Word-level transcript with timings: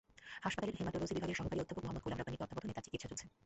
হাসপাতালের 0.45 0.77
হেমাটোলজি 0.79 1.13
বিভাগের 1.17 1.37
সহকারী 1.39 1.61
অধ্যাপক 1.61 1.83
মোহাম্মদ 1.83 2.03
গোলাম 2.05 2.17
রব্বানীর 2.19 2.39
তত্ত্বাবধানে 2.41 2.75
তাঁর 2.75 2.85
চিকিৎসা 2.87 3.07
চলছে। 3.11 3.25